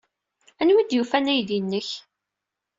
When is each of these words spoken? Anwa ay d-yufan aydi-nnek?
Anwa 0.61 0.79
ay 0.81 0.85
d-yufan 0.89 1.31
aydi-nnek? 1.33 1.89